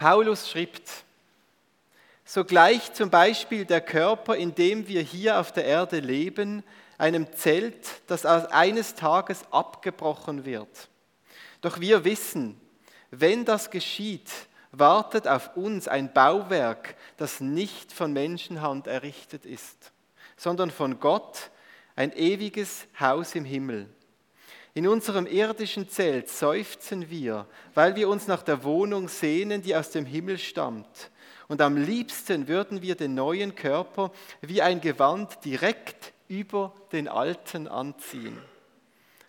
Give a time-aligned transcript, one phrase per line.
[0.00, 0.90] Paulus schreibt,
[2.24, 6.64] sogleich zum Beispiel der Körper, in dem wir hier auf der Erde leben,
[6.96, 10.88] einem Zelt, das eines Tages abgebrochen wird.
[11.60, 12.58] Doch wir wissen,
[13.10, 14.30] wenn das geschieht,
[14.72, 19.92] wartet auf uns ein Bauwerk, das nicht von Menschenhand errichtet ist,
[20.38, 21.50] sondern von Gott,
[21.94, 23.86] ein ewiges Haus im Himmel.
[24.72, 29.90] In unserem irdischen Zelt seufzen wir, weil wir uns nach der Wohnung sehnen, die aus
[29.90, 31.10] dem Himmel stammt.
[31.48, 37.66] Und am liebsten würden wir den neuen Körper wie ein Gewand direkt über den alten
[37.66, 38.38] anziehen.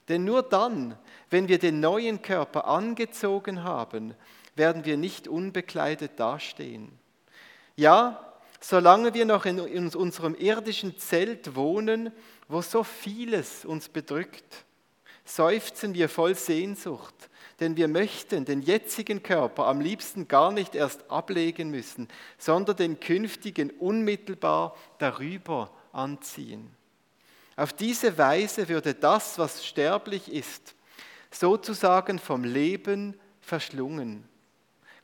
[0.07, 0.95] Denn nur dann,
[1.31, 4.13] wenn wir den neuen Körper angezogen haben,
[4.55, 6.91] werden wir nicht unbekleidet dastehen.
[7.75, 12.11] Ja, solange wir noch in unserem irdischen Zelt wohnen,
[12.47, 14.65] wo so vieles uns bedrückt,
[15.35, 17.15] seufzen wir voll Sehnsucht,
[17.59, 22.07] denn wir möchten den jetzigen Körper am liebsten gar nicht erst ablegen müssen,
[22.37, 26.75] sondern den künftigen unmittelbar darüber anziehen.
[27.55, 30.75] Auf diese Weise würde das, was sterblich ist,
[31.29, 34.27] sozusagen vom Leben verschlungen.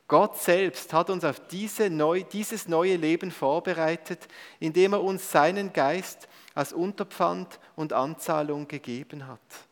[0.08, 4.26] Gott selbst hat uns auf diese neu, dieses neue Leben vorbereitet,
[4.58, 9.67] indem er uns seinen Geist als Unterpfand und Anzahlung gegeben hat.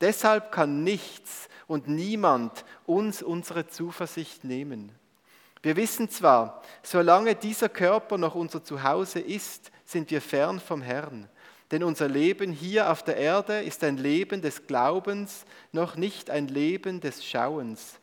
[0.00, 4.92] Deshalb kann nichts und niemand uns unsere Zuversicht nehmen.
[5.62, 11.28] Wir wissen zwar, solange dieser Körper noch unser Zuhause ist, sind wir fern vom Herrn.
[11.70, 16.46] Denn unser Leben hier auf der Erde ist ein Leben des Glaubens, noch nicht ein
[16.46, 17.98] Leben des Schauens.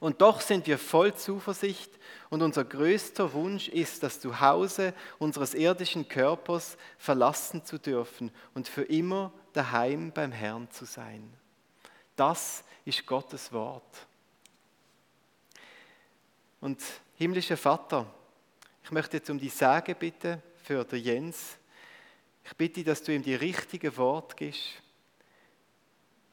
[0.00, 1.90] Und doch sind wir voll Zuversicht
[2.30, 8.82] und unser größter Wunsch ist, das Zuhause unseres irdischen Körpers verlassen zu dürfen und für
[8.82, 11.32] immer daheim beim Herrn zu sein.
[12.16, 14.06] Das ist Gottes Wort.
[16.60, 16.82] Und
[17.16, 18.06] himmlischer Vater,
[18.82, 21.56] ich möchte jetzt um die Sage bitten für den Jens.
[22.44, 24.82] Ich bitte, dass du ihm die richtigen Worte gibst.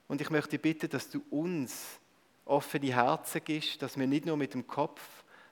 [0.07, 2.00] Und ich möchte bitten, dass du uns
[2.45, 5.01] offene Herzen gibst, dass wir nicht nur mit dem Kopf,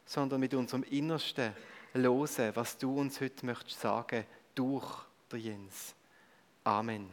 [0.05, 1.53] sondern mit unserem Innersten
[1.93, 5.95] losen, was du uns heute möchtest sagen, durch der Jens.
[6.63, 7.09] Amen.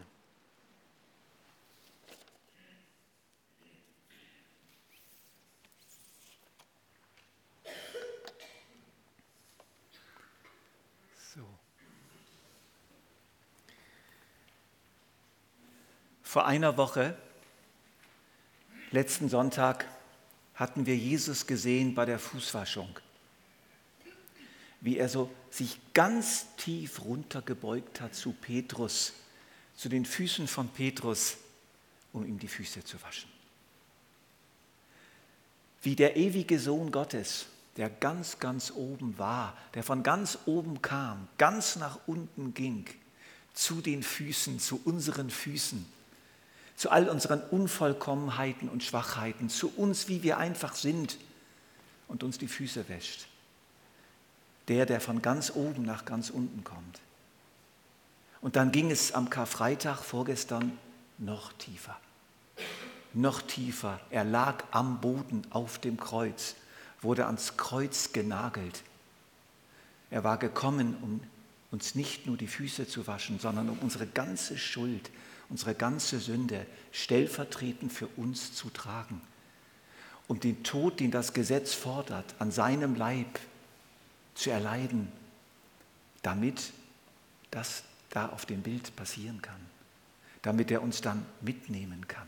[16.36, 17.16] Vor einer Woche
[18.96, 19.84] Letzten Sonntag
[20.54, 22.88] hatten wir Jesus gesehen bei der Fußwaschung,
[24.80, 29.12] wie er so sich ganz tief runtergebeugt hat zu Petrus,
[29.76, 31.36] zu den Füßen von Petrus,
[32.14, 33.28] um ihm die Füße zu waschen.
[35.82, 41.28] Wie der ewige Sohn Gottes, der ganz, ganz oben war, der von ganz oben kam,
[41.36, 42.86] ganz nach unten ging,
[43.52, 45.84] zu den Füßen, zu unseren Füßen
[46.76, 51.18] zu all unseren Unvollkommenheiten und Schwachheiten, zu uns, wie wir einfach sind
[52.06, 53.26] und uns die Füße wäscht.
[54.68, 57.00] Der, der von ganz oben nach ganz unten kommt.
[58.40, 60.78] Und dann ging es am Karfreitag vorgestern
[61.18, 61.96] noch tiefer.
[63.14, 63.98] Noch tiefer.
[64.10, 66.56] Er lag am Boden auf dem Kreuz,
[67.00, 68.82] wurde ans Kreuz genagelt.
[70.10, 71.20] Er war gekommen, um
[71.70, 75.10] uns nicht nur die Füße zu waschen, sondern um unsere ganze Schuld
[75.48, 79.20] unsere ganze Sünde stellvertretend für uns zu tragen,
[80.28, 83.38] um den Tod, den das Gesetz fordert, an seinem Leib
[84.34, 85.10] zu erleiden,
[86.22, 86.72] damit
[87.50, 89.60] das da auf dem Bild passieren kann,
[90.42, 92.26] damit er uns dann mitnehmen kann.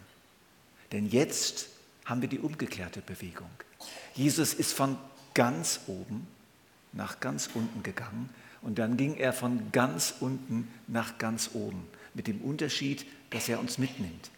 [0.92, 1.68] Denn jetzt
[2.04, 3.50] haben wir die umgekehrte Bewegung.
[4.14, 4.96] Jesus ist von
[5.34, 6.26] ganz oben
[6.92, 8.30] nach ganz unten gegangen
[8.62, 11.86] und dann ging er von ganz unten nach ganz oben
[12.18, 14.30] mit dem Unterschied, dass er uns mitnimmt.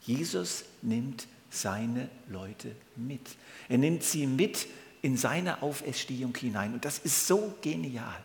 [0.00, 3.20] Jesus nimmt seine Leute mit.
[3.68, 4.66] Er nimmt sie mit
[5.02, 6.72] in seine Auferstehung hinein.
[6.72, 8.16] Und das ist so genial.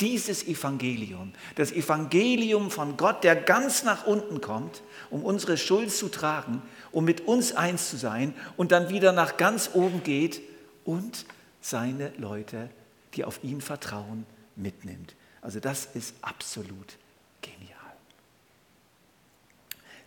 [0.00, 6.08] Dieses Evangelium, das Evangelium von Gott, der ganz nach unten kommt, um unsere Schuld zu
[6.08, 10.42] tragen, um mit uns eins zu sein und dann wieder nach ganz oben geht
[10.84, 11.24] und
[11.62, 12.68] seine Leute,
[13.14, 15.14] die auf ihn vertrauen, mitnimmt.
[15.40, 16.96] Also das ist absolut
[17.42, 17.69] genial.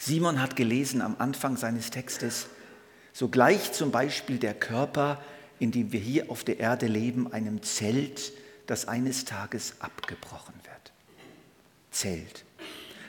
[0.05, 2.47] Simon hat gelesen am Anfang seines Textes,
[3.13, 5.23] sogleich zum Beispiel der Körper,
[5.59, 8.33] in dem wir hier auf der Erde leben, einem Zelt,
[8.67, 10.91] das eines Tages abgebrochen wird.
[11.89, 12.43] Zelt.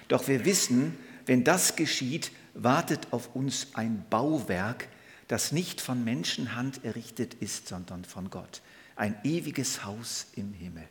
[0.06, 0.96] Doch wir wissen,
[1.26, 4.86] wenn das geschieht, wartet auf uns ein Bauwerk,
[5.26, 8.62] das nicht von Menschenhand errichtet ist, sondern von Gott.
[8.94, 10.86] Ein ewiges Haus im Himmel.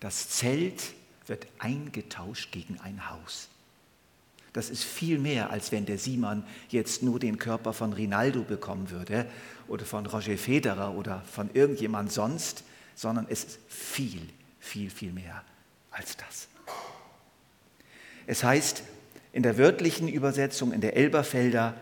[0.00, 0.82] Das Zelt
[1.28, 3.48] wird eingetauscht gegen ein Haus.
[4.52, 8.90] Das ist viel mehr, als wenn der Simon jetzt nur den Körper von Rinaldo bekommen
[8.90, 9.26] würde
[9.66, 12.64] oder von Roger Federer oder von irgendjemand sonst,
[12.94, 14.28] sondern es ist viel,
[14.60, 15.42] viel, viel mehr
[15.90, 16.48] als das.
[18.26, 18.82] Es heißt
[19.32, 21.74] in der wörtlichen Übersetzung in der Elberfelder,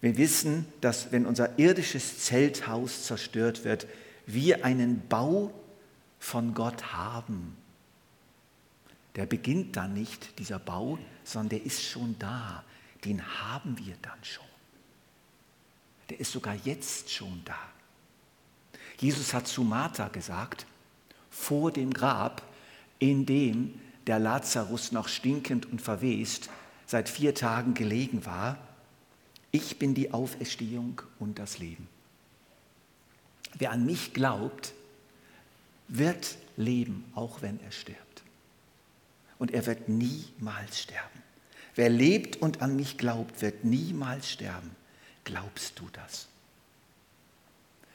[0.00, 3.86] wir wissen, dass wenn unser irdisches Zelthaus zerstört wird,
[4.26, 5.52] wir einen Bau
[6.18, 7.56] von Gott haben
[9.16, 12.64] der beginnt dann nicht, dieser Bau, sondern der ist schon da.
[13.04, 14.44] Den haben wir dann schon.
[16.10, 17.58] Der ist sogar jetzt schon da.
[18.98, 20.66] Jesus hat zu Martha gesagt,
[21.30, 22.42] vor dem Grab,
[22.98, 26.50] in dem der Lazarus noch stinkend und verwest
[26.86, 28.58] seit vier Tagen gelegen war,
[29.50, 31.88] ich bin die Auferstehung und das Leben.
[33.56, 34.74] Wer an mich glaubt,
[35.86, 38.03] wird leben, auch wenn er stirbt
[39.38, 41.22] und er wird niemals sterben.
[41.74, 44.70] Wer lebt und an mich glaubt, wird niemals sterben.
[45.24, 46.28] Glaubst du das?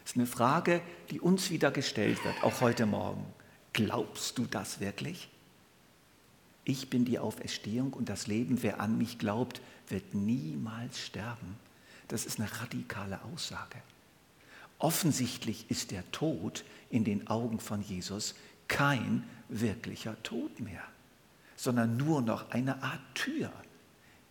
[0.03, 0.81] Das ist eine Frage,
[1.12, 3.25] die uns wieder gestellt wird, auch heute Morgen.
[3.74, 5.30] Glaubst du das wirklich?
[6.65, 8.62] Ich bin die Auferstehung und das Leben.
[8.63, 11.57] Wer an mich glaubt, wird niemals sterben.
[12.07, 13.77] Das ist eine radikale Aussage.
[14.80, 18.36] Offensichtlich ist der Tod in den Augen von Jesus
[18.68, 20.83] kein wirklicher Tod mehr
[21.59, 23.51] sondern nur noch eine Art Tür,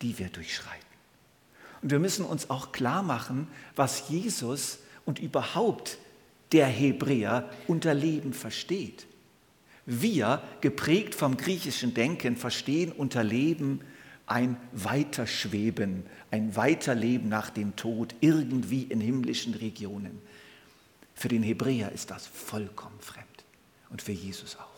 [0.01, 0.79] die wir durchschreiten.
[1.83, 5.99] Und wir müssen uns auch klar machen, was Jesus und überhaupt
[6.51, 9.05] der Hebräer unter Leben versteht.
[9.85, 13.81] Wir, geprägt vom griechischen Denken, verstehen unter Leben
[14.25, 20.19] ein Weiterschweben, ein Weiterleben nach dem Tod, irgendwie in himmlischen Regionen.
[21.13, 23.27] Für den Hebräer ist das vollkommen fremd
[23.91, 24.68] und für Jesus auch.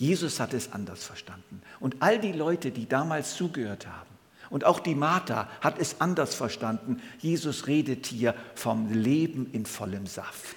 [0.00, 1.60] Jesus hat es anders verstanden.
[1.78, 4.08] Und all die Leute, die damals zugehört haben,
[4.48, 7.02] und auch die Martha hat es anders verstanden.
[7.18, 10.56] Jesus redet hier vom Leben in vollem Saft,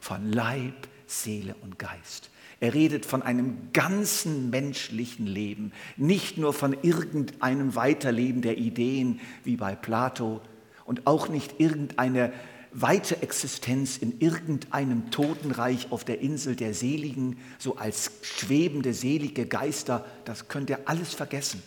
[0.00, 2.30] von Leib, Seele und Geist.
[2.60, 9.56] Er redet von einem ganzen menschlichen Leben, nicht nur von irgendeinem Weiterleben der Ideen wie
[9.56, 10.40] bei Plato
[10.86, 12.32] und auch nicht irgendeine
[12.72, 20.04] weite Existenz in irgendeinem Totenreich auf der Insel der Seligen, so als schwebende, selige Geister,
[20.24, 21.62] das könnt ihr alles vergessen.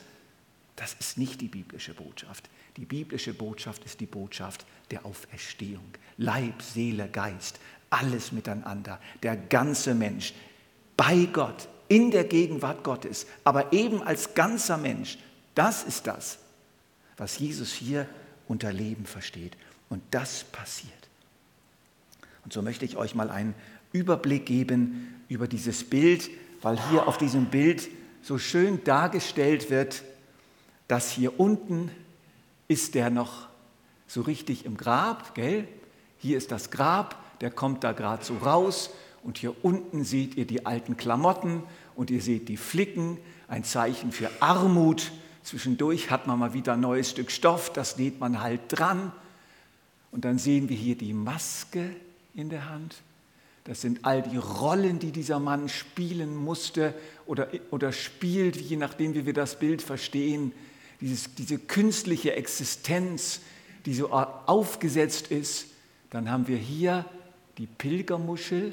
[0.75, 2.49] Das ist nicht die biblische Botschaft.
[2.77, 5.85] Die biblische Botschaft ist die Botschaft der Auferstehung.
[6.17, 7.59] Leib, Seele, Geist,
[7.89, 10.33] alles miteinander, der ganze Mensch,
[10.97, 15.17] bei Gott, in der Gegenwart Gottes, aber eben als ganzer Mensch.
[15.53, 16.39] Das ist das,
[17.15, 18.07] was Jesus hier
[18.47, 19.55] unter Leben versteht.
[19.89, 20.93] Und das passiert.
[22.43, 23.55] Und so möchte ich euch mal einen
[23.91, 26.29] Überblick geben über dieses Bild,
[26.61, 27.89] weil hier auf diesem Bild
[28.21, 30.03] so schön dargestellt wird,
[30.87, 31.91] dass hier unten
[32.67, 33.47] ist der noch
[34.07, 35.67] so richtig im Grab, gell?
[36.17, 38.89] Hier ist das Grab, der kommt da gerade so raus
[39.23, 41.63] und hier unten seht ihr die alten Klamotten
[41.95, 45.11] und ihr seht die Flicken, ein Zeichen für Armut.
[45.43, 49.11] Zwischendurch hat man mal wieder ein neues Stück Stoff, das näht man halt dran.
[50.15, 51.93] Und dann sehen wir hier die Maske
[52.35, 52.95] in der Hand.
[53.65, 56.93] Das sind all die Rollen, die dieser Mann spielen musste
[57.25, 60.53] oder, oder spielt, je nachdem, wie wir das Bild verstehen.
[61.01, 63.41] Dieses, diese künstliche Existenz,
[63.85, 65.65] die so aufgesetzt ist.
[66.11, 67.03] Dann haben wir hier
[67.57, 68.71] die Pilgermuschel,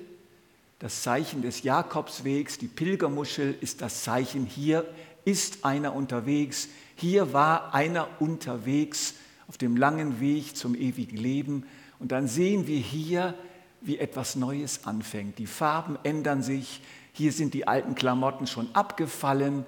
[0.79, 2.59] das Zeichen des Jakobswegs.
[2.59, 4.89] Die Pilgermuschel ist das Zeichen, hier
[5.25, 9.15] ist einer unterwegs, hier war einer unterwegs
[9.53, 11.67] auf dem langen Weg zum ewigen Leben.
[11.99, 13.35] Und dann sehen wir hier,
[13.83, 15.39] wie etwas Neues anfängt.
[15.39, 16.81] Die Farben ändern sich.
[17.13, 19.67] Hier sind die alten Klamotten schon abgefallen.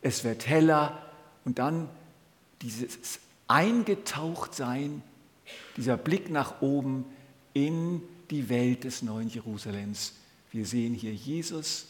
[0.00, 0.96] Es wird heller.
[1.44, 1.90] Und dann
[2.62, 5.02] dieses Eingetauchtsein,
[5.76, 7.04] dieser Blick nach oben
[7.52, 10.14] in die Welt des neuen Jerusalems.
[10.52, 11.88] Wir sehen hier Jesus.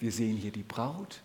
[0.00, 1.20] Wir sehen hier die Braut.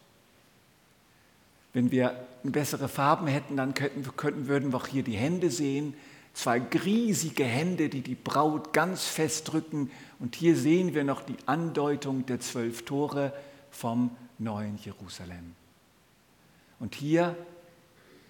[1.78, 5.94] Wenn wir bessere Farben hätten, dann könnten, könnten, würden wir auch hier die Hände sehen.
[6.34, 9.92] Zwei riesige Hände, die die Braut ganz fest drücken.
[10.18, 13.32] Und hier sehen wir noch die Andeutung der zwölf Tore
[13.70, 15.54] vom neuen Jerusalem.
[16.80, 17.38] Und hier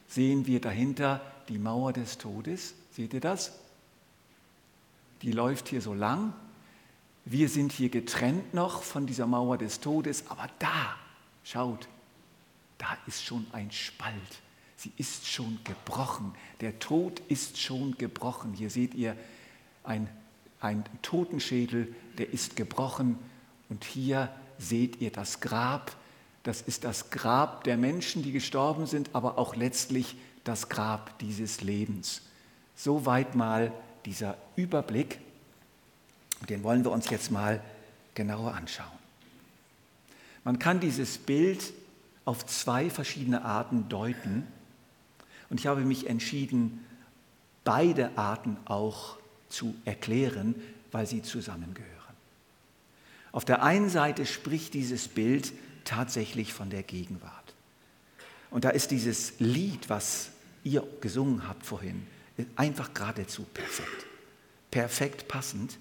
[0.09, 2.73] sehen wir dahinter die Mauer des Todes.
[2.91, 3.53] Seht ihr das?
[5.21, 6.33] Die läuft hier so lang.
[7.23, 10.97] Wir sind hier getrennt noch von dieser Mauer des Todes, aber da,
[11.45, 11.87] schaut,
[12.77, 14.41] da ist schon ein Spalt
[14.77, 16.33] Sie ist schon gebrochen.
[16.61, 18.53] Der Tod ist schon gebrochen.
[18.53, 19.17] Hier seht ihr
[19.83, 20.07] ein,
[20.61, 23.17] ein Totenschädel, der ist gebrochen.
[23.69, 24.29] Und hier
[24.59, 25.95] seht ihr das Grab.
[26.43, 31.61] Das ist das Grab der Menschen, die gestorben sind, aber auch letztlich das Grab dieses
[31.61, 32.21] Lebens.
[32.75, 33.73] Soweit mal
[34.05, 35.19] dieser Überblick.
[36.47, 37.63] Den wollen wir uns jetzt mal
[38.13, 38.87] genauer anschauen.
[40.43, 41.73] Man kann dieses Bild
[42.27, 44.45] auf zwei verschiedene Arten deuten.
[45.49, 46.85] Und ich habe mich entschieden,
[47.63, 49.17] beide Arten auch
[49.47, 50.53] zu erklären,
[50.91, 51.87] weil sie zusammengehören.
[53.31, 55.53] Auf der einen Seite spricht dieses Bild
[55.85, 57.53] tatsächlich von der Gegenwart.
[58.51, 60.31] Und da ist dieses Lied, was
[60.65, 62.05] ihr gesungen habt vorhin,
[62.57, 64.05] einfach geradezu perfekt.
[64.69, 65.79] Perfekt passend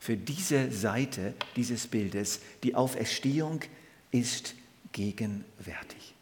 [0.00, 2.40] für diese Seite dieses Bildes.
[2.64, 3.60] Die Auferstehung
[4.10, 4.56] ist
[4.94, 6.14] gegenwärtig.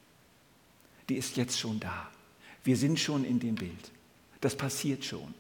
[1.09, 2.11] Die ist jetzt schon da.
[2.65, 3.93] Wir sind schon in dem Bild.
[4.41, 5.35] Das passiert schon.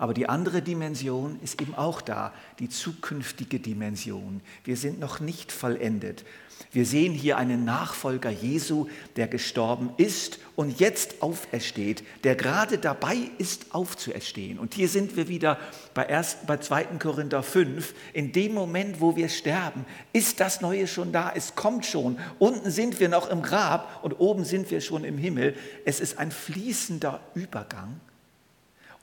[0.00, 4.40] Aber die andere Dimension ist eben auch da, die zukünftige Dimension.
[4.64, 6.24] Wir sind noch nicht vollendet.
[6.72, 13.18] Wir sehen hier einen Nachfolger Jesu, der gestorben ist und jetzt aufersteht, der gerade dabei
[13.36, 14.58] ist, aufzuerstehen.
[14.58, 15.58] Und hier sind wir wieder
[15.92, 16.84] bei, 1, bei 2.
[16.98, 17.92] Korinther 5.
[18.14, 21.30] In dem Moment, wo wir sterben, ist das Neue schon da.
[21.36, 22.18] Es kommt schon.
[22.38, 25.54] Unten sind wir noch im Grab und oben sind wir schon im Himmel.
[25.84, 28.00] Es ist ein fließender Übergang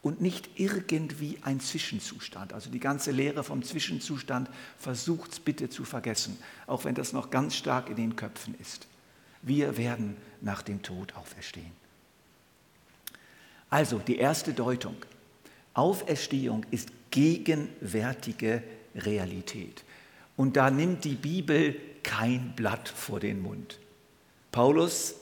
[0.01, 2.53] und nicht irgendwie ein Zwischenzustand.
[2.53, 7.29] Also die ganze Lehre vom Zwischenzustand versucht es bitte zu vergessen, auch wenn das noch
[7.29, 8.87] ganz stark in den Köpfen ist.
[9.41, 11.71] Wir werden nach dem Tod auferstehen.
[13.69, 14.95] Also die erste Deutung.
[15.73, 18.63] Auferstehung ist gegenwärtige
[18.95, 19.83] Realität.
[20.35, 23.79] Und da nimmt die Bibel kein Blatt vor den Mund.
[24.51, 25.15] Paulus,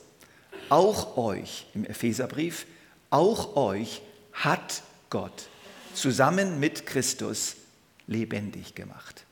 [0.68, 2.66] auch euch im Epheserbrief,
[3.10, 4.02] auch euch
[4.36, 5.48] hat Gott
[5.94, 7.56] zusammen mit Christus
[8.06, 9.24] lebendig gemacht.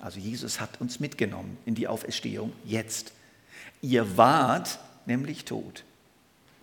[0.00, 3.12] Also Jesus hat uns mitgenommen in die Auferstehung jetzt.
[3.82, 5.84] Ihr wart nämlich tot.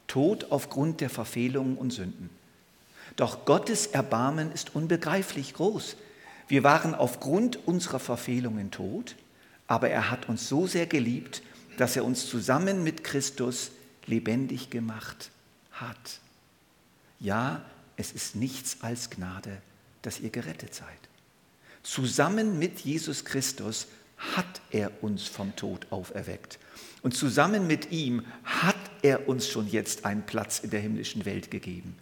[0.07, 2.29] Tot aufgrund der Verfehlungen und Sünden.
[3.15, 5.95] Doch Gottes Erbarmen ist unbegreiflich groß.
[6.47, 9.15] Wir waren aufgrund unserer Verfehlungen tot,
[9.67, 11.41] aber er hat uns so sehr geliebt,
[11.77, 13.71] dass er uns zusammen mit Christus
[14.05, 15.31] lebendig gemacht
[15.71, 16.19] hat.
[17.19, 17.61] Ja,
[17.97, 19.61] es ist nichts als Gnade,
[20.01, 20.87] dass ihr gerettet seid.
[21.83, 23.87] Zusammen mit Jesus Christus
[24.17, 26.59] hat er uns vom Tod auferweckt.
[27.01, 31.51] Und zusammen mit ihm hat er uns schon jetzt einen Platz in der himmlischen Welt
[31.51, 31.95] gegeben,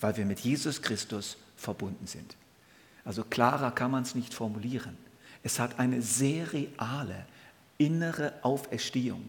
[0.00, 2.36] weil wir mit Jesus Christus verbunden sind.
[3.04, 4.96] Also klarer kann man es nicht formulieren.
[5.42, 7.26] Es hat eine sehr reale
[7.76, 9.28] innere Auferstehung,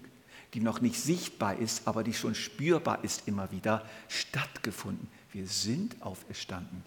[0.53, 5.07] die noch nicht sichtbar ist, aber die schon spürbar ist immer wieder, stattgefunden.
[5.35, 6.81] Wir sind auferstanden.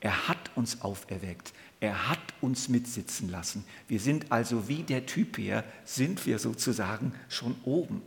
[0.00, 1.52] Er hat uns auferweckt.
[1.78, 3.64] Er hat uns mitsitzen lassen.
[3.86, 8.02] Wir sind also wie der Typ hier, sind wir sozusagen schon oben.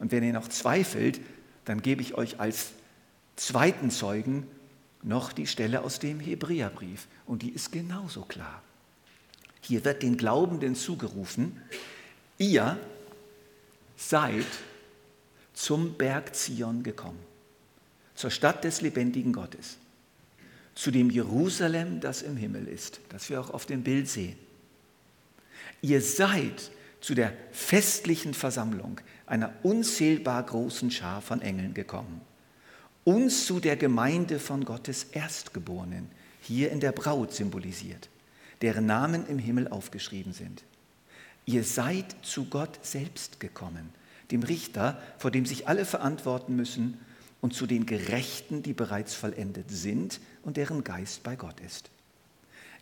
[0.00, 1.20] Und wenn ihr noch zweifelt,
[1.64, 2.72] dann gebe ich euch als
[3.36, 4.48] zweiten Zeugen
[5.04, 7.06] noch die Stelle aus dem Hebräerbrief.
[7.24, 8.62] Und die ist genauso klar.
[9.60, 11.62] Hier wird den Glaubenden zugerufen,
[12.36, 12.76] ihr
[13.96, 14.44] seid
[15.52, 17.33] zum Berg Zion gekommen
[18.14, 19.78] zur Stadt des lebendigen Gottes,
[20.74, 24.36] zu dem Jerusalem, das im Himmel ist, das wir auch auf dem Bild sehen.
[25.82, 32.20] Ihr seid zu der festlichen Versammlung einer unzählbar großen Schar von Engeln gekommen,
[33.04, 36.08] uns zu der Gemeinde von Gottes Erstgeborenen,
[36.40, 38.08] hier in der Braut symbolisiert,
[38.62, 40.64] deren Namen im Himmel aufgeschrieben sind.
[41.46, 43.90] Ihr seid zu Gott selbst gekommen,
[44.30, 46.98] dem Richter, vor dem sich alle verantworten müssen
[47.44, 51.90] und zu den Gerechten, die bereits vollendet sind und deren Geist bei Gott ist.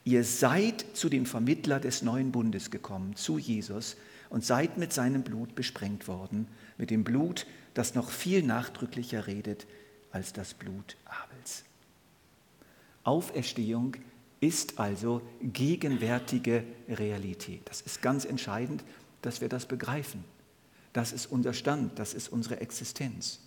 [0.05, 3.97] Ihr seid zu dem Vermittler des neuen Bundes gekommen, zu Jesus,
[4.31, 6.47] und seid mit seinem Blut besprengt worden,
[6.79, 9.67] mit dem Blut, das noch viel nachdrücklicher redet
[10.13, 11.65] als das Blut Abels.
[13.03, 13.97] Auferstehung
[14.39, 17.63] ist also gegenwärtige Realität.
[17.65, 18.85] Das ist ganz entscheidend,
[19.23, 20.23] dass wir das begreifen.
[20.93, 23.41] Das ist unser Stand, das ist unsere Existenz.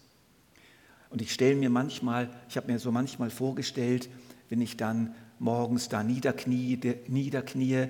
[1.16, 4.10] Und ich stelle mir manchmal, ich habe mir so manchmal vorgestellt,
[4.50, 7.88] wenn ich dann morgens da niederknie, niederknie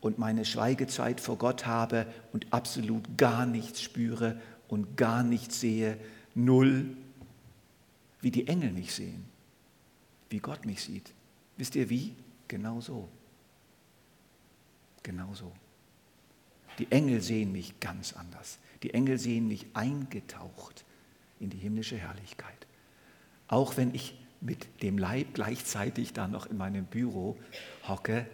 [0.00, 5.96] und meine Schweigezeit vor Gott habe und absolut gar nichts spüre und gar nichts sehe,
[6.34, 6.96] null,
[8.20, 9.24] wie die Engel mich sehen,
[10.28, 11.12] wie Gott mich sieht.
[11.56, 12.16] Wisst ihr wie?
[12.48, 13.08] Genau so.
[15.04, 15.52] Genau so.
[16.80, 18.58] Die Engel sehen mich ganz anders.
[18.82, 20.84] Die Engel sehen mich eingetaucht
[21.38, 22.63] in die himmlische Herrlichkeit.
[23.48, 27.36] Auch wenn ich mit dem Leib gleichzeitig da noch in meinem Büro
[27.88, 28.26] hocke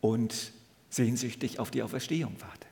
[0.00, 0.52] und
[0.90, 2.66] sehnsüchtig auf die Auferstehung warte.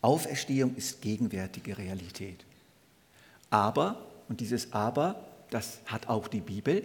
[0.00, 2.44] Auferstehung ist gegenwärtige Realität.
[3.50, 6.82] Aber, und dieses Aber, das hat auch die Bibel,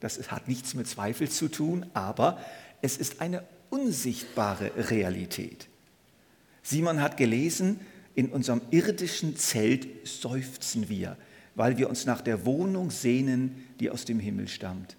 [0.00, 2.38] das hat nichts mit Zweifel zu tun, aber
[2.82, 5.68] es ist eine unsichtbare Realität.
[6.62, 7.80] Simon hat gelesen,
[8.14, 11.16] in unserem irdischen Zelt seufzen wir,
[11.56, 14.96] weil wir uns nach der Wohnung sehnen, die aus dem Himmel stammt.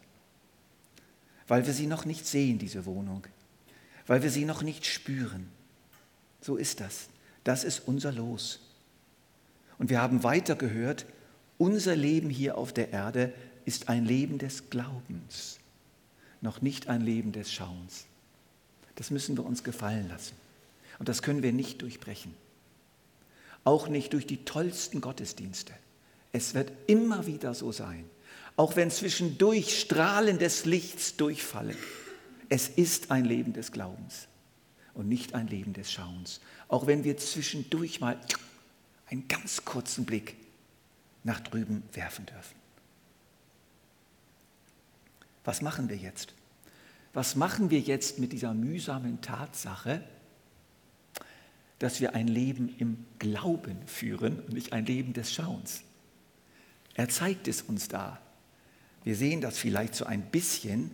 [1.47, 3.25] Weil wir sie noch nicht sehen, diese Wohnung.
[4.07, 5.47] Weil wir sie noch nicht spüren.
[6.41, 7.07] So ist das.
[7.43, 8.59] Das ist unser Los.
[9.77, 11.05] Und wir haben weiter gehört,
[11.57, 13.33] unser Leben hier auf der Erde
[13.65, 15.59] ist ein Leben des Glaubens,
[16.41, 18.05] noch nicht ein Leben des Schauens.
[18.95, 20.35] Das müssen wir uns gefallen lassen.
[20.99, 22.33] Und das können wir nicht durchbrechen.
[23.63, 25.73] Auch nicht durch die tollsten Gottesdienste.
[26.38, 28.08] Es wird immer wieder so sein.
[28.58, 31.75] Auch wenn zwischendurch Strahlen des Lichts durchfallen.
[32.48, 34.27] Es ist ein Leben des Glaubens
[34.94, 36.39] und nicht ein Leben des Schauens.
[36.67, 38.22] Auch wenn wir zwischendurch mal
[39.08, 40.36] einen ganz kurzen Blick
[41.24, 42.56] nach drüben werfen dürfen.
[45.44, 46.36] Was machen wir jetzt?
[47.13, 50.03] Was machen wir jetzt mit dieser mühsamen Tatsache,
[51.79, 55.82] dass wir ein Leben im Glauben führen und nicht ein Leben des Schauens?
[56.97, 58.19] Er zeigt es uns da.
[59.03, 60.91] Wir sehen das vielleicht so ein bisschen.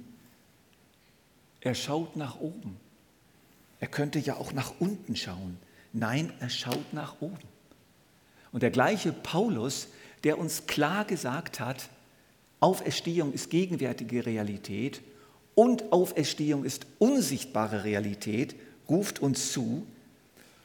[1.61, 2.77] Er schaut nach oben.
[3.79, 5.57] Er könnte ja auch nach unten schauen.
[5.93, 7.47] Nein, er schaut nach oben.
[8.51, 9.87] Und der gleiche Paulus,
[10.23, 11.89] der uns klar gesagt hat,
[12.59, 15.01] Auferstehung ist gegenwärtige Realität
[15.55, 18.55] und Auferstehung ist unsichtbare Realität,
[18.89, 19.87] ruft uns zu,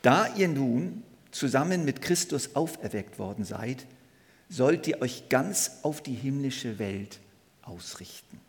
[0.02, 3.86] da ihr nun zusammen mit Christus auferweckt worden seid,
[4.48, 7.18] sollt ihr euch ganz auf die himmlische Welt
[7.62, 8.40] ausrichten,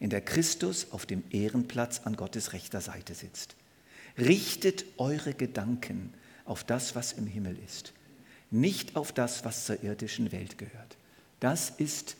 [0.00, 3.56] in der Christus auf dem Ehrenplatz an Gottes rechter Seite sitzt.
[4.16, 7.92] Richtet eure Gedanken auf das, was im Himmel ist
[8.54, 10.96] nicht auf das, was zur irdischen Welt gehört.
[11.40, 12.16] Das ist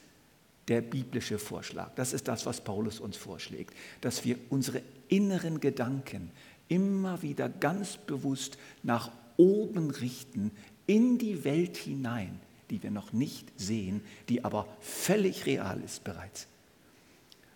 [0.69, 1.95] der biblische Vorschlag.
[1.95, 6.31] Das ist das, was Paulus uns vorschlägt, dass wir unsere inneren Gedanken
[6.69, 10.51] immer wieder ganz bewusst nach oben richten,
[10.87, 16.47] in die Welt hinein, die wir noch nicht sehen, die aber völlig real ist bereits.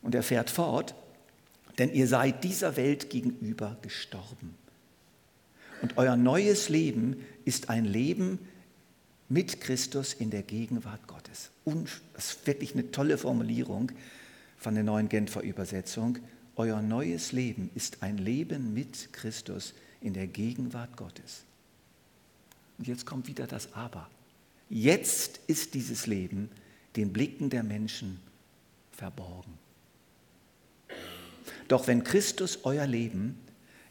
[0.02, 0.94] Und er fährt fort,
[1.78, 4.54] denn ihr seid dieser Welt gegenüber gestorben.
[5.82, 8.38] Und euer neues Leben ist ein Leben,
[9.28, 11.50] mit Christus in der Gegenwart Gottes.
[11.64, 13.92] Und das ist wirklich eine tolle Formulierung
[14.56, 16.18] von der neuen Genfer Übersetzung.
[16.56, 21.44] Euer neues Leben ist ein Leben mit Christus in der Gegenwart Gottes.
[22.78, 24.08] Und jetzt kommt wieder das Aber.
[24.70, 26.50] Jetzt ist dieses Leben
[26.96, 28.20] den Blicken der Menschen
[28.92, 29.58] verborgen.
[31.68, 33.38] Doch wenn Christus euer Leben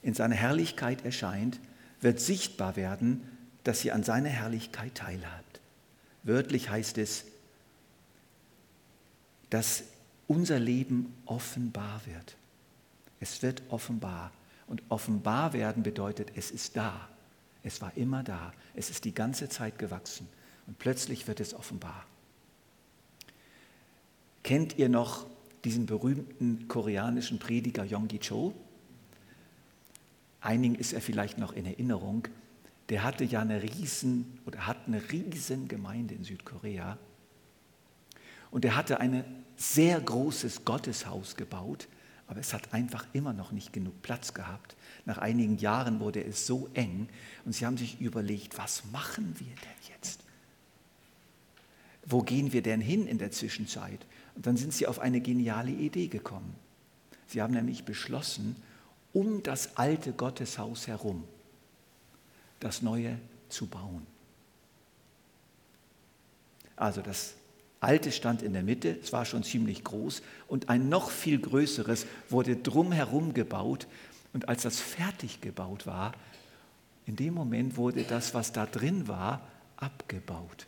[0.01, 1.59] in seiner Herrlichkeit erscheint,
[2.01, 3.27] wird sichtbar werden,
[3.63, 5.59] dass ihr an seiner Herrlichkeit teilhabt.
[6.23, 7.25] Wörtlich heißt es,
[9.49, 9.83] dass
[10.27, 12.35] unser Leben offenbar wird.
[13.19, 14.31] Es wird offenbar.
[14.67, 17.07] Und offenbar werden bedeutet, es ist da.
[17.63, 18.53] Es war immer da.
[18.75, 20.27] Es ist die ganze Zeit gewachsen.
[20.67, 22.05] Und plötzlich wird es offenbar.
[24.43, 25.25] Kennt ihr noch
[25.63, 28.53] diesen berühmten koreanischen Prediger Yonggi Cho?
[30.41, 32.27] Einigen ist er vielleicht noch in Erinnerung
[32.89, 36.97] der hatte ja eine riesen oder hat eine riesen Gemeinde in Südkorea.
[38.49, 39.25] Und er hatte ein
[39.57, 41.87] sehr großes Gotteshaus gebaut,
[42.27, 44.75] aber es hat einfach immer noch nicht genug Platz gehabt.
[45.05, 47.09] Nach einigen Jahren wurde es so eng
[47.45, 50.23] und sie haben sich überlegt, was machen wir denn jetzt?
[52.07, 54.05] Wo gehen wir denn hin in der Zwischenzeit?
[54.35, 56.55] Und dann sind sie auf eine geniale Idee gekommen.
[57.27, 58.55] Sie haben nämlich beschlossen,
[59.11, 61.25] um das alte Gotteshaus herum
[62.59, 64.07] das Neue zu bauen.
[66.75, 67.33] Also das
[67.79, 72.07] alte stand in der Mitte, es war schon ziemlich groß und ein noch viel größeres
[72.29, 73.87] wurde drumherum gebaut.
[74.33, 76.13] Und als das fertig gebaut war,
[77.05, 79.41] in dem Moment wurde das, was da drin war,
[79.77, 80.67] abgebaut.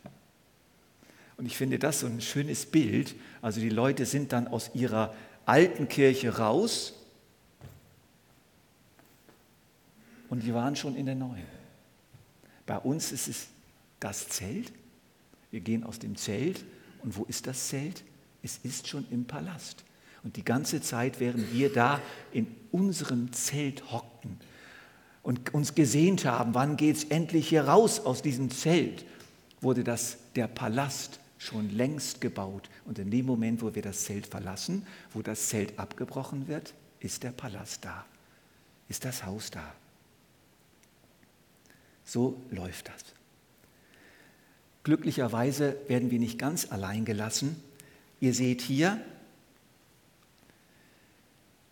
[1.40, 3.14] Und ich finde das so ein schönes Bild.
[3.40, 5.14] Also die Leute sind dann aus ihrer
[5.46, 6.92] alten Kirche raus
[10.28, 11.46] und die waren schon in der neuen.
[12.66, 13.46] Bei uns ist es
[14.00, 14.70] das Zelt.
[15.50, 16.62] Wir gehen aus dem Zelt.
[17.02, 18.04] Und wo ist das Zelt?
[18.42, 19.82] Es ist schon im Palast.
[20.22, 24.38] Und die ganze Zeit, während wir da in unserem Zelt hockten
[25.22, 29.06] und uns gesehnt haben, wann geht es endlich hier raus aus diesem Zelt,
[29.62, 32.68] wurde das, der Palast schon längst gebaut.
[32.84, 37.22] Und in dem Moment, wo wir das Zelt verlassen, wo das Zelt abgebrochen wird, ist
[37.22, 38.04] der Palast da,
[38.88, 39.74] ist das Haus da.
[42.04, 43.02] So läuft das.
[44.82, 47.62] Glücklicherweise werden wir nicht ganz allein gelassen.
[48.20, 49.00] Ihr seht hier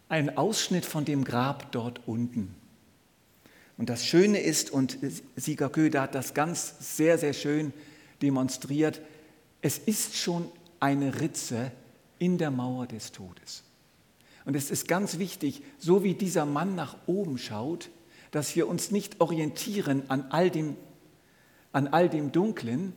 [0.09, 2.55] einen Ausschnitt von dem Grab dort unten.
[3.77, 4.97] Und das Schöne ist, und
[5.37, 7.75] Sieger Köder hat das ganz sehr, sehr schön
[8.23, 9.03] demonstriert,
[9.63, 11.73] es ist schon eine Ritze
[12.19, 13.65] in der Mauer des Todes.
[14.45, 17.91] Und es ist ganz wichtig, so wie dieser Mann nach oben schaut,
[18.31, 20.77] dass wir uns nicht orientieren an all dem,
[21.73, 22.93] an all dem Dunklen,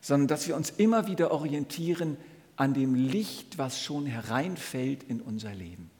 [0.00, 2.16] sondern dass wir uns immer wieder orientieren
[2.56, 5.90] an dem Licht, was schon hereinfällt in unser Leben.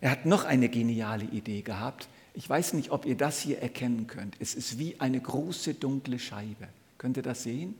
[0.00, 2.08] Er hat noch eine geniale Idee gehabt.
[2.34, 4.36] Ich weiß nicht, ob ihr das hier erkennen könnt.
[4.38, 6.68] Es ist wie eine große dunkle Scheibe.
[6.98, 7.74] Könnt ihr das sehen?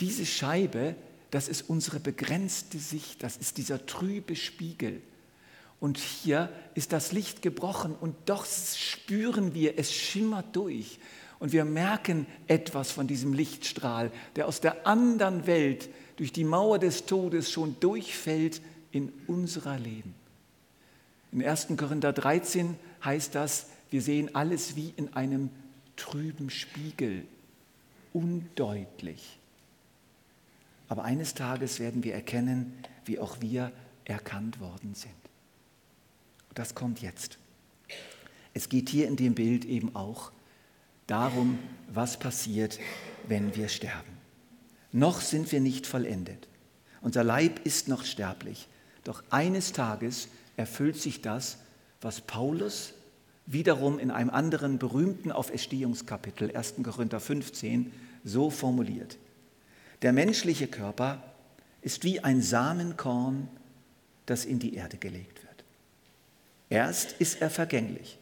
[0.00, 0.94] Diese Scheibe,
[1.30, 5.02] das ist unsere begrenzte Sicht, das ist dieser trübe Spiegel.
[5.80, 10.98] Und hier ist das Licht gebrochen und doch spüren wir, es schimmert durch.
[11.38, 16.80] Und wir merken etwas von diesem Lichtstrahl, der aus der anderen Welt durch die Mauer
[16.80, 20.14] des Todes schon durchfällt in unser Leben.
[21.32, 21.68] In 1.
[21.76, 25.50] Korinther 13 heißt das, wir sehen alles wie in einem
[25.96, 27.26] trüben Spiegel,
[28.12, 29.38] undeutlich.
[30.88, 32.72] Aber eines Tages werden wir erkennen,
[33.04, 33.72] wie auch wir
[34.04, 35.12] erkannt worden sind.
[36.54, 37.38] Das kommt jetzt.
[38.54, 40.32] Es geht hier in dem Bild eben auch
[41.06, 41.58] darum,
[41.92, 42.78] was passiert,
[43.26, 44.18] wenn wir sterben.
[44.92, 46.48] Noch sind wir nicht vollendet.
[47.02, 48.68] Unser Leib ist noch sterblich.
[49.04, 51.58] Doch eines Tages erfüllt sich das,
[52.00, 52.94] was Paulus
[53.46, 56.74] wiederum in einem anderen berühmten Auferstehungskapitel, 1.
[56.82, 57.92] Korinther 15,
[58.24, 59.16] so formuliert.
[60.02, 61.22] Der menschliche Körper
[61.80, 63.48] ist wie ein Samenkorn,
[64.26, 65.64] das in die Erde gelegt wird.
[66.68, 68.18] Erst ist er vergänglich,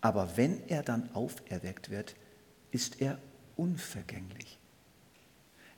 [0.00, 2.16] aber wenn er dann auferweckt wird,
[2.72, 3.18] ist er
[3.56, 4.58] unvergänglich.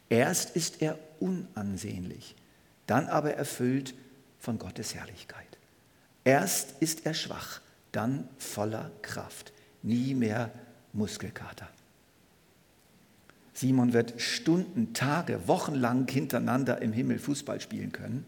[0.08, 2.34] Erst ist er unansehnlich,
[2.86, 3.94] dann aber erfüllt
[4.38, 5.47] von Gottes Herrlichkeit.
[6.24, 7.60] Erst ist er schwach,
[7.92, 9.52] dann voller Kraft,
[9.82, 10.50] nie mehr
[10.92, 11.68] Muskelkater.
[13.54, 18.24] Simon wird Stunden, Tage, Wochen lang hintereinander im Himmel Fußball spielen können.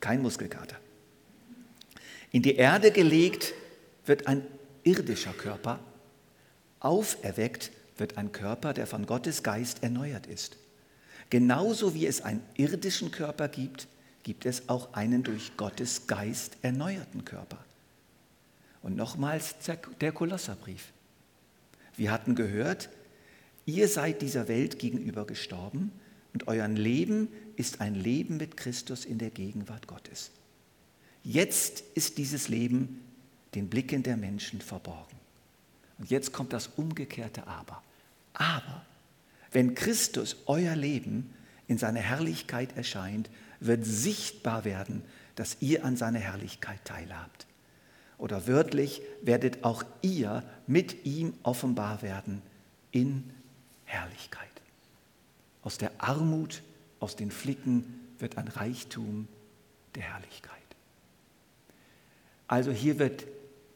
[0.00, 0.76] Kein Muskelkater.
[2.32, 3.54] In die Erde gelegt
[4.06, 4.42] wird ein
[4.82, 5.78] irdischer Körper,
[6.80, 10.56] auferweckt wird ein Körper, der von Gottes Geist erneuert ist.
[11.30, 13.86] Genauso wie es einen irdischen Körper gibt,
[14.22, 17.58] gibt es auch einen durch Gottes Geist erneuerten Körper.
[18.82, 19.56] Und nochmals
[20.00, 20.92] der Kolosserbrief.
[21.96, 22.90] Wir hatten gehört,
[23.66, 25.92] ihr seid dieser Welt gegenüber gestorben
[26.32, 30.30] und euer Leben ist ein Leben mit Christus in der Gegenwart Gottes.
[31.24, 33.02] Jetzt ist dieses Leben
[33.54, 35.16] den Blicken der Menschen verborgen.
[35.98, 37.82] Und jetzt kommt das umgekehrte Aber.
[38.34, 38.86] Aber
[39.50, 41.34] wenn Christus euer Leben
[41.66, 43.28] in seiner Herrlichkeit erscheint,
[43.60, 45.02] wird sichtbar werden,
[45.34, 47.46] dass ihr an seiner Herrlichkeit teilhabt.
[48.18, 52.42] Oder wörtlich werdet auch ihr mit ihm offenbar werden
[52.90, 53.30] in
[53.84, 54.48] Herrlichkeit.
[55.62, 56.62] Aus der Armut,
[56.98, 59.28] aus den Flicken wird ein Reichtum
[59.94, 60.58] der Herrlichkeit.
[62.48, 63.26] Also hier wird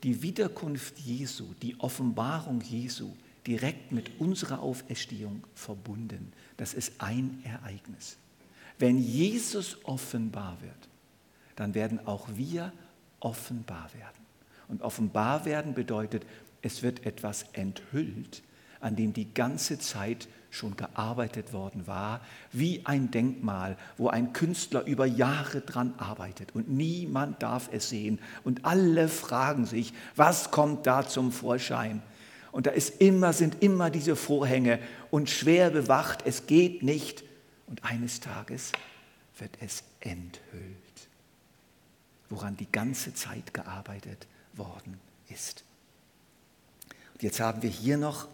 [0.02, 3.12] die Wiederkunft Jesu, die Offenbarung Jesu
[3.46, 6.32] direkt mit unserer Auferstehung verbunden.
[6.56, 8.16] Das ist ein Ereignis.
[8.78, 10.88] Wenn Jesus offenbar wird,
[11.56, 12.72] dann werden auch wir
[13.20, 14.22] offenbar werden.
[14.68, 16.24] Und offenbar werden bedeutet,
[16.62, 18.42] es wird etwas enthüllt,
[18.80, 22.20] an dem die ganze Zeit schon gearbeitet worden war,
[22.52, 28.18] wie ein Denkmal, wo ein Künstler über Jahre dran arbeitet und niemand darf es sehen
[28.44, 32.02] und alle fragen sich, was kommt da zum Vorschein?
[32.50, 34.78] Und da ist immer, sind immer diese Vorhänge
[35.10, 37.24] und schwer bewacht, es geht nicht.
[37.66, 38.72] Und eines Tages
[39.38, 41.08] wird es enthüllt,
[42.28, 45.64] woran die ganze Zeit gearbeitet worden ist.
[47.14, 48.28] Und jetzt haben wir hier noch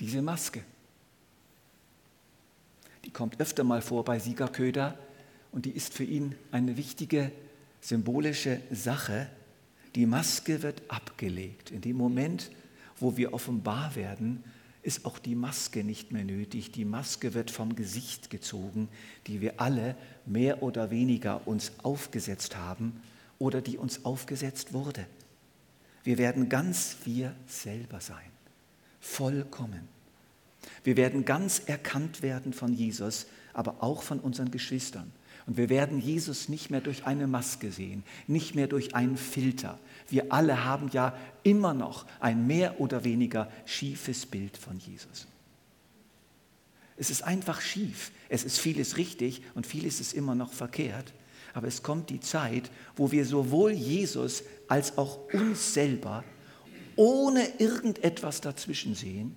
[0.00, 0.62] diese Maske.
[3.04, 4.98] Die kommt öfter mal vor bei Siegerköder
[5.52, 7.30] und die ist für ihn eine wichtige
[7.80, 9.30] symbolische Sache.
[9.94, 11.70] Die Maske wird abgelegt.
[11.70, 12.50] In dem Moment,
[12.98, 14.42] wo wir offenbar werden,
[14.86, 16.70] ist auch die Maske nicht mehr nötig.
[16.70, 18.88] Die Maske wird vom Gesicht gezogen,
[19.26, 23.00] die wir alle mehr oder weniger uns aufgesetzt haben.
[23.38, 25.06] oder die uns aufgesetzt wurde.
[26.04, 28.30] Wir werden ganz wir selber sein,
[29.00, 29.88] vollkommen.
[30.84, 35.12] Wir werden ganz erkannt werden von Jesus, aber auch von unseren Geschwistern.
[35.46, 39.78] Und wir werden Jesus nicht mehr durch eine Maske sehen, nicht mehr durch einen Filter.
[40.08, 45.28] Wir alle haben ja immer noch ein mehr oder weniger schiefes Bild von Jesus.
[46.96, 48.10] Es ist einfach schief.
[48.28, 51.12] Es ist vieles richtig und vieles ist immer noch verkehrt.
[51.54, 56.24] Aber es kommt die Zeit, wo wir sowohl Jesus als auch uns selber
[56.96, 59.36] ohne irgendetwas dazwischen sehen.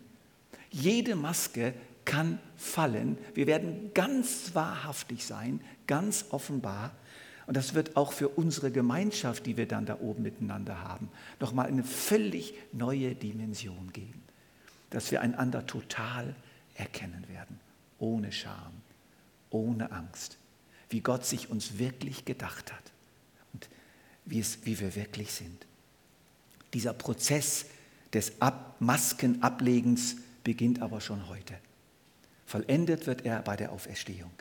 [0.72, 1.74] Jede Maske
[2.06, 3.18] kann fallen.
[3.34, 6.92] Wir werden ganz wahrhaftig sein, ganz offenbar.
[7.48, 11.66] Und das wird auch für unsere Gemeinschaft, die wir dann da oben miteinander haben, nochmal
[11.66, 14.22] eine völlig neue Dimension geben.
[14.92, 16.36] Dass wir einander total
[16.76, 17.60] erkennen werden,
[17.98, 18.72] ohne Scham,
[19.50, 20.38] ohne Angst,
[20.92, 22.92] wie Gott sich uns wirklich gedacht hat
[23.54, 23.68] und
[24.26, 25.66] wie, es, wie wir wirklich sind.
[26.76, 27.66] Dieser Prozess
[28.14, 31.56] des Ab Maskenablegens beginnt aber schon heute.
[32.46, 34.32] Vollendet wird er bei der Auferstehung.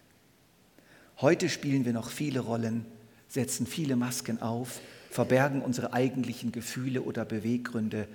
[1.20, 2.86] Heute spielen wir noch viele Rollen,
[3.26, 8.06] setzen viele Masken auf, verbergen unsere eigentlichen Gefühle oder Beweggründe,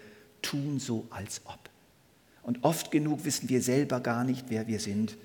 [0.42, 1.70] tun so als ob.
[2.44, 5.18] Und oft genug wissen wir selber gar nicht, wer wir sind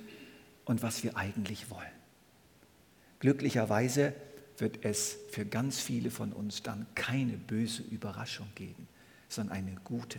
[0.64, 1.86] und was wir eigentlich wollen.
[3.20, 4.12] Glücklicherweise
[4.58, 8.88] wird es für ganz viele von uns dann keine böse Überraschung geben,
[9.28, 10.18] sondern eine gute.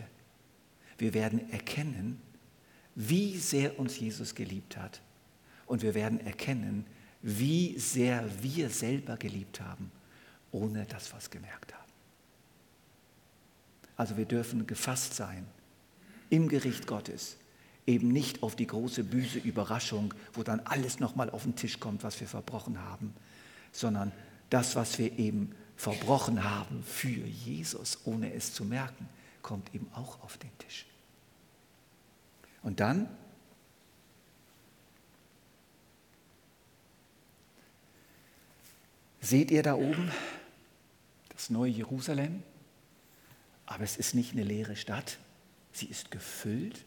[0.96, 2.20] Wir werden erkennen,
[2.94, 5.02] wie sehr uns Jesus geliebt hat.
[5.66, 6.84] Und wir werden erkennen,
[7.22, 9.90] wie sehr wir selber geliebt haben,
[10.52, 11.92] ohne dass wir es gemerkt haben.
[13.96, 15.46] Also wir dürfen gefasst sein
[16.30, 17.36] im Gericht Gottes
[17.86, 22.04] eben nicht auf die große böse Überraschung, wo dann alles nochmal auf den Tisch kommt,
[22.04, 23.14] was wir verbrochen haben,
[23.72, 24.12] sondern
[24.48, 29.08] das, was wir eben verbrochen haben für Jesus, ohne es zu merken,
[29.42, 30.86] kommt eben auch auf den Tisch.
[32.62, 33.08] Und dann
[39.20, 40.10] seht ihr da oben
[41.30, 42.42] das neue Jerusalem,
[43.66, 45.18] aber es ist nicht eine leere Stadt,
[45.72, 46.84] Sie ist gefüllt.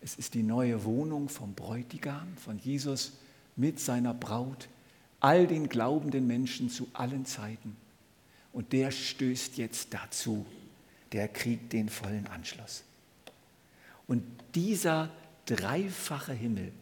[0.00, 3.12] Es ist die neue Wohnung vom Bräutigam, von Jesus
[3.56, 4.68] mit seiner Braut,
[5.20, 7.76] all den glaubenden Menschen zu allen Zeiten.
[8.52, 10.46] Und der stößt jetzt dazu,
[11.12, 12.84] der kriegt den vollen Anschluss.
[14.06, 14.22] Und
[14.54, 15.10] dieser
[15.46, 16.72] dreifache Himmel,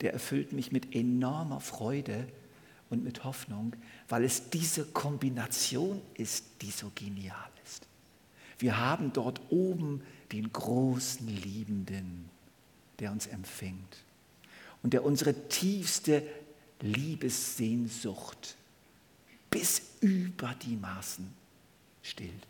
[0.00, 2.28] der erfüllt mich mit enormer Freude
[2.94, 3.74] und mit Hoffnung,
[4.08, 7.86] weil es diese Kombination ist, die so genial ist.
[8.58, 10.02] Wir haben dort oben
[10.32, 12.30] den großen Liebenden,
[12.98, 13.98] der uns empfängt
[14.82, 16.22] und der unsere tiefste
[16.80, 18.56] Liebessehnsucht
[19.50, 21.32] bis über die Maßen
[22.02, 22.46] stillt.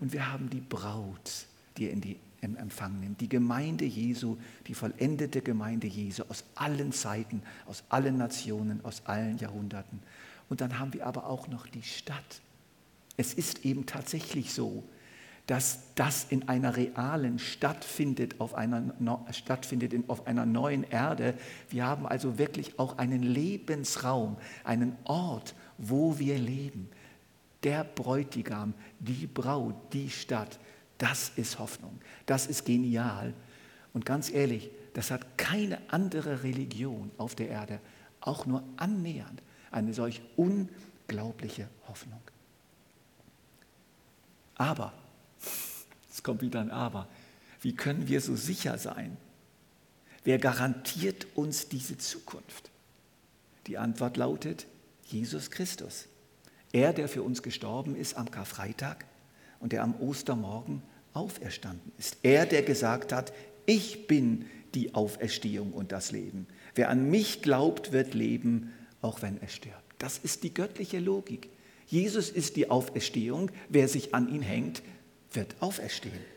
[0.00, 1.46] Und wir haben die Braut,
[1.76, 6.92] die in die im Empfang nimmt, die Gemeinde Jesu, die vollendete Gemeinde Jesu aus allen
[6.92, 10.00] Zeiten, aus allen Nationen, aus allen Jahrhunderten.
[10.48, 12.42] Und dann haben wir aber auch noch die Stadt.
[13.16, 14.82] Es ist eben tatsächlich so,
[15.46, 18.92] dass das in einer realen stattfindet, auf einer,
[19.30, 21.34] stattfindet auf einer neuen Erde.
[21.68, 26.88] Wir haben also wirklich auch einen Lebensraum, einen Ort, wo wir leben.
[27.62, 30.58] Der Bräutigam, die Braut, die Stadt,
[31.02, 33.34] das ist Hoffnung, das ist genial.
[33.92, 37.80] Und ganz ehrlich, das hat keine andere Religion auf der Erde,
[38.20, 42.20] auch nur annähernd, eine solch unglaubliche Hoffnung.
[44.54, 44.92] Aber
[46.08, 47.08] es kommt wieder ein Aber.
[47.60, 49.16] Wie können wir so sicher sein?
[50.22, 52.70] Wer garantiert uns diese Zukunft?
[53.66, 54.66] Die Antwort lautet
[55.06, 56.06] Jesus Christus.
[56.72, 59.04] Er, der für uns gestorben ist am Karfreitag
[59.58, 60.82] und der am Ostermorgen
[61.14, 62.18] auferstanden ist.
[62.22, 63.32] Er, der gesagt hat,
[63.66, 66.46] ich bin die Auferstehung und das Leben.
[66.74, 68.72] Wer an mich glaubt, wird leben,
[69.02, 69.76] auch wenn er stirbt.
[69.98, 71.48] Das ist die göttliche Logik.
[71.86, 73.50] Jesus ist die Auferstehung.
[73.68, 74.82] Wer sich an ihn hängt,
[75.32, 76.32] wird auferstehen.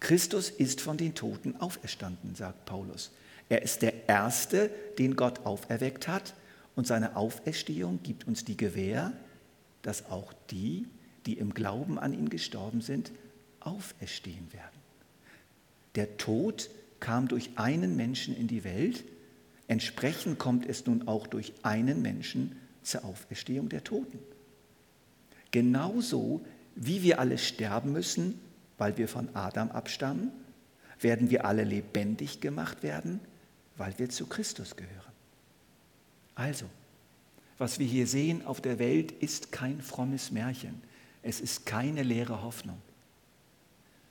[0.00, 3.10] Christus ist von den Toten auferstanden, sagt Paulus.
[3.48, 6.34] Er ist der Erste, den Gott auferweckt hat,
[6.76, 9.12] und seine Auferstehung gibt uns die Gewähr,
[9.82, 10.86] dass auch die,
[11.26, 13.12] die im Glauben an ihn gestorben sind,
[13.60, 14.78] auferstehen werden.
[15.94, 19.04] Der Tod kam durch einen Menschen in die Welt,
[19.66, 24.18] entsprechend kommt es nun auch durch einen Menschen zur Auferstehung der Toten.
[25.50, 28.40] Genauso wie wir alle sterben müssen,
[28.76, 30.30] weil wir von Adam abstammen,
[31.00, 33.20] werden wir alle lebendig gemacht werden,
[33.76, 35.12] weil wir zu Christus gehören.
[36.34, 36.66] Also,
[37.58, 40.80] Was wir hier sehen auf der Welt ist kein frommes Märchen.
[41.28, 42.80] Es ist keine leere Hoffnung.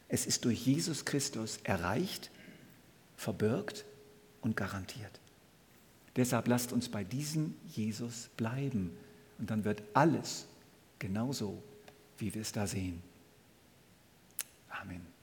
[0.07, 2.29] Es ist durch Jesus Christus erreicht,
[3.15, 3.85] verbirgt
[4.41, 5.19] und garantiert.
[6.15, 8.95] Deshalb lasst uns bei diesem Jesus bleiben
[9.39, 10.45] und dann wird alles
[10.99, 11.63] genauso,
[12.19, 13.01] wie wir es da sehen.
[14.69, 15.16] Amen.